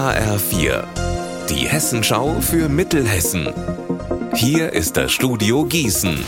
HR4, 0.00 0.84
die 1.50 1.68
Hessenschau 1.68 2.40
für 2.40 2.70
Mittelhessen. 2.70 3.52
Hier 4.34 4.72
ist 4.72 4.96
das 4.96 5.12
Studio 5.12 5.66
Gießen. 5.66 6.24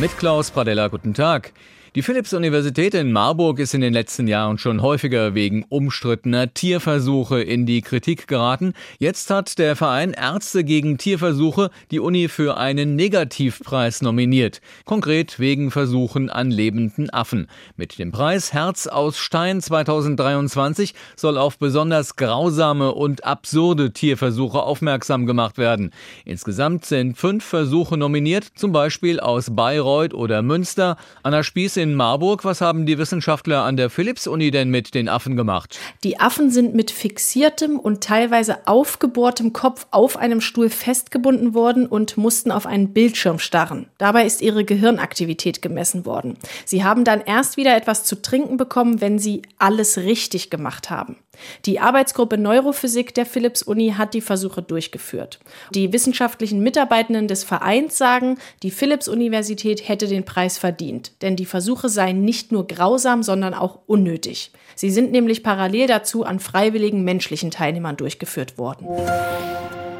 Mit 0.00 0.18
Klaus 0.18 0.50
Pradella, 0.50 0.88
guten 0.88 1.14
Tag. 1.14 1.52
Die 1.98 2.02
Philipps-Universität 2.02 2.94
in 2.94 3.10
Marburg 3.10 3.58
ist 3.58 3.74
in 3.74 3.80
den 3.80 3.92
letzten 3.92 4.28
Jahren 4.28 4.58
schon 4.58 4.82
häufiger 4.82 5.34
wegen 5.34 5.64
umstrittener 5.68 6.54
Tierversuche 6.54 7.42
in 7.42 7.66
die 7.66 7.82
Kritik 7.82 8.28
geraten. 8.28 8.74
Jetzt 9.00 9.30
hat 9.30 9.58
der 9.58 9.74
Verein 9.74 10.12
Ärzte 10.12 10.62
gegen 10.62 10.96
Tierversuche 10.96 11.70
die 11.90 11.98
Uni 11.98 12.28
für 12.28 12.56
einen 12.56 12.94
Negativpreis 12.94 14.00
nominiert. 14.00 14.60
Konkret 14.84 15.40
wegen 15.40 15.72
Versuchen 15.72 16.30
an 16.30 16.52
lebenden 16.52 17.10
Affen. 17.10 17.48
Mit 17.76 17.98
dem 17.98 18.12
Preis 18.12 18.52
Herz 18.52 18.86
aus 18.86 19.18
Stein 19.18 19.60
2023 19.60 20.94
soll 21.16 21.36
auf 21.36 21.58
besonders 21.58 22.14
grausame 22.14 22.94
und 22.94 23.24
absurde 23.24 23.92
Tierversuche 23.92 24.62
aufmerksam 24.62 25.26
gemacht 25.26 25.58
werden. 25.58 25.90
Insgesamt 26.24 26.84
sind 26.84 27.18
fünf 27.18 27.44
Versuche 27.44 27.96
nominiert, 27.96 28.44
zum 28.54 28.70
Beispiel 28.70 29.18
aus 29.18 29.52
Bayreuth 29.52 30.14
oder 30.14 30.42
Münster. 30.42 30.96
Anna 31.24 31.42
Spieß 31.42 31.76
in 31.76 31.87
Marburg. 31.94 32.44
Was 32.44 32.60
haben 32.60 32.86
die 32.86 32.98
Wissenschaftler 32.98 33.62
an 33.64 33.76
der 33.76 33.90
Philipps-Uni 33.90 34.50
denn 34.50 34.70
mit 34.70 34.94
den 34.94 35.08
Affen 35.08 35.36
gemacht? 35.36 35.78
Die 36.04 36.20
Affen 36.20 36.50
sind 36.50 36.74
mit 36.74 36.90
fixiertem 36.90 37.78
und 37.78 38.02
teilweise 38.02 38.66
aufgebohrtem 38.66 39.52
Kopf 39.52 39.86
auf 39.90 40.16
einem 40.16 40.40
Stuhl 40.40 40.70
festgebunden 40.70 41.54
worden 41.54 41.86
und 41.86 42.16
mussten 42.16 42.50
auf 42.50 42.66
einen 42.66 42.92
Bildschirm 42.92 43.38
starren. 43.38 43.86
Dabei 43.98 44.26
ist 44.26 44.42
ihre 44.42 44.64
Gehirnaktivität 44.64 45.62
gemessen 45.62 46.06
worden. 46.06 46.36
Sie 46.64 46.84
haben 46.84 47.04
dann 47.04 47.20
erst 47.20 47.56
wieder 47.56 47.76
etwas 47.76 48.04
zu 48.04 48.20
trinken 48.20 48.56
bekommen, 48.56 49.00
wenn 49.00 49.18
sie 49.18 49.42
alles 49.58 49.98
richtig 49.98 50.50
gemacht 50.50 50.90
haben. 50.90 51.16
Die 51.64 51.80
Arbeitsgruppe 51.80 52.38
Neurophysik 52.38 53.14
der 53.14 53.26
Philipps-Uni 53.26 53.94
hat 53.96 54.14
die 54.14 54.20
Versuche 54.20 54.62
durchgeführt. 54.62 55.38
Die 55.74 55.92
wissenschaftlichen 55.92 56.60
Mitarbeitenden 56.60 57.28
des 57.28 57.44
Vereins 57.44 57.98
sagen, 57.98 58.38
die 58.62 58.70
Philipps-Universität 58.70 59.88
hätte 59.88 60.08
den 60.08 60.24
Preis 60.24 60.58
verdient, 60.58 61.12
denn 61.22 61.36
die 61.36 61.46
Versuche 61.46 61.88
seien 61.88 62.24
nicht 62.24 62.52
nur 62.52 62.66
grausam, 62.66 63.22
sondern 63.22 63.54
auch 63.54 63.80
unnötig. 63.86 64.52
Sie 64.74 64.90
sind 64.90 65.12
nämlich 65.12 65.42
parallel 65.42 65.86
dazu 65.86 66.24
an 66.24 66.40
freiwilligen 66.40 67.04
menschlichen 67.04 67.50
Teilnehmern 67.50 67.96
durchgeführt 67.96 68.58
worden. 68.58 68.86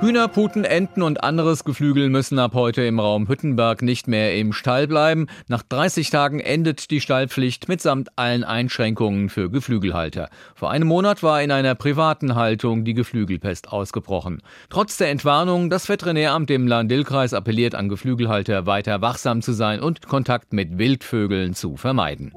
Hühner, 0.01 0.29
Puten, 0.29 0.63
Enten 0.65 1.03
und 1.03 1.25
anderes 1.25 1.65
Geflügel 1.65 2.09
müssen 2.09 2.39
ab 2.39 2.55
heute 2.55 2.83
im 2.83 3.01
Raum 3.01 3.27
Hüttenberg 3.27 3.83
nicht 3.83 4.07
mehr 4.07 4.37
im 4.37 4.53
Stall 4.53 4.87
bleiben. 4.87 5.27
Nach 5.49 5.65
30 5.65 6.11
Tagen 6.11 6.39
endet 6.39 6.93
die 6.93 7.01
Stallpflicht 7.01 7.69
mitsamt 7.69 8.11
allen 8.15 8.45
Einschränkungen 8.45 9.29
für 9.29 9.51
Geflügelhalter. 9.51 10.31
Vor 10.55 10.71
einem 10.71 10.87
Monat 10.87 11.25
war 11.25 11.43
in 11.43 11.51
einer 11.51 11.75
privaten 11.75 12.37
Haltung 12.37 12.85
die 12.85 12.95
Geflügelpest 12.95 13.73
ausgebrochen. 13.73 14.41
Trotz 14.71 14.99
der 14.99 15.11
Entwarnung, 15.11 15.69
das 15.69 15.89
Veterinäramt 15.89 16.53
im 16.53 16.69
Lahn-Dill-Kreis 16.69 17.35
appelliert 17.35 17.75
an 17.75 17.89
Geflügelhalter 17.89 18.67
weiter 18.67 19.01
wachsam 19.01 19.43
zu 19.43 19.53
sein 19.53 19.81
und 19.81 20.07
Kontakt 20.07 20.53
mit 20.53 20.79
Wildvögeln 20.79 21.55
zu 21.55 21.77
vermeiden. 21.77 22.33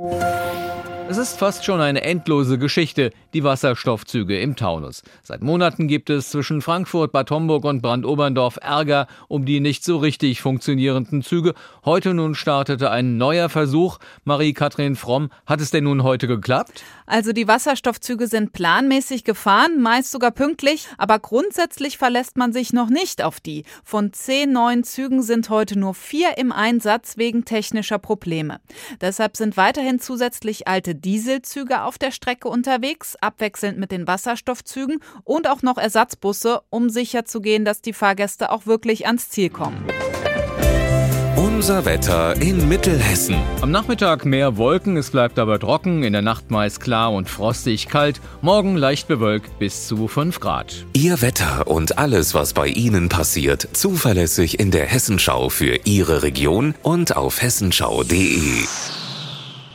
Es 1.09 1.17
ist 1.17 1.39
fast 1.39 1.65
schon 1.65 1.81
eine 1.81 2.03
endlose 2.03 2.57
Geschichte, 2.57 3.11
die 3.33 3.43
Wasserstoffzüge 3.43 4.39
im 4.39 4.55
Taunus. 4.55 5.03
Seit 5.23 5.41
Monaten 5.41 5.87
gibt 5.87 6.09
es 6.09 6.29
zwischen 6.29 6.61
Frankfurt, 6.61 7.11
Bad 7.11 7.31
Homburg 7.31 7.65
und 7.65 7.81
Brandoberndorf 7.81 8.57
Ärger 8.61 9.07
um 9.27 9.45
die 9.45 9.59
nicht 9.59 9.83
so 9.83 9.97
richtig 9.97 10.41
funktionierenden 10.41 11.21
Züge. 11.21 11.53
Heute 11.83 12.13
nun 12.13 12.35
startete 12.35 12.91
ein 12.91 13.17
neuer 13.17 13.49
Versuch. 13.49 13.99
Marie-Kathrin 14.23 14.95
Fromm, 14.95 15.31
hat 15.45 15.59
es 15.59 15.71
denn 15.71 15.83
nun 15.83 16.03
heute 16.03 16.27
geklappt? 16.27 16.83
Also 17.05 17.33
die 17.33 17.47
Wasserstoffzüge 17.47 18.27
sind 18.27 18.53
planmäßig 18.53 19.25
gefahren, 19.25 19.81
meist 19.81 20.11
sogar 20.11 20.31
pünktlich, 20.31 20.87
aber 20.97 21.19
grundsätzlich 21.19 21.97
verlässt 21.97 22.37
man 22.37 22.53
sich 22.53 22.71
noch 22.71 22.89
nicht 22.89 23.21
auf 23.21 23.41
die. 23.41 23.65
Von 23.83 24.13
zehn 24.13 24.53
neuen 24.53 24.85
Zügen 24.85 25.21
sind 25.21 25.49
heute 25.49 25.77
nur 25.77 25.93
vier 25.93 26.37
im 26.37 26.53
Einsatz 26.53 27.17
wegen 27.17 27.43
technischer 27.43 27.99
Probleme. 27.99 28.61
Deshalb 29.01 29.35
sind 29.35 29.57
weiterhin 29.57 29.99
zusätzlich 29.99 30.67
alte 30.91 30.95
Dieselzüge 30.95 31.83
auf 31.83 31.97
der 31.97 32.11
Strecke 32.11 32.49
unterwegs, 32.49 33.15
abwechselnd 33.21 33.77
mit 33.77 33.91
den 33.91 34.07
Wasserstoffzügen 34.07 34.99
und 35.23 35.47
auch 35.47 35.61
noch 35.61 35.77
Ersatzbusse, 35.77 36.61
um 36.69 36.89
sicherzugehen, 36.89 37.63
dass 37.63 37.81
die 37.81 37.93
Fahrgäste 37.93 38.51
auch 38.51 38.65
wirklich 38.65 39.05
ans 39.07 39.29
Ziel 39.29 39.49
kommen. 39.49 39.85
Unser 41.37 41.85
Wetter 41.85 42.41
in 42.41 42.67
Mittelhessen. 42.67 43.35
Am 43.61 43.71
Nachmittag 43.71 44.25
mehr 44.25 44.57
Wolken, 44.57 44.97
es 44.97 45.11
bleibt 45.11 45.39
aber 45.39 45.59
trocken, 45.59 46.03
in 46.03 46.11
der 46.11 46.21
Nacht 46.21 46.51
meist 46.51 46.81
klar 46.81 47.13
und 47.13 47.29
frostig 47.29 47.87
kalt, 47.87 48.19
morgen 48.41 48.75
leicht 48.75 49.07
bewölkt 49.07 49.59
bis 49.59 49.87
zu 49.87 50.07
5 50.07 50.39
Grad. 50.39 50.85
Ihr 50.93 51.21
Wetter 51.21 51.67
und 51.67 51.97
alles, 51.97 52.33
was 52.33 52.53
bei 52.53 52.67
Ihnen 52.67 53.09
passiert, 53.09 53.67
zuverlässig 53.73 54.59
in 54.59 54.71
der 54.71 54.87
Hessenschau 54.87 55.49
für 55.49 55.79
Ihre 55.85 56.23
Region 56.23 56.75
und 56.83 57.15
auf 57.15 57.41
hessenschau.de. 57.41 58.65